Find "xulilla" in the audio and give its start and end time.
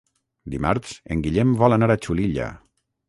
2.07-2.49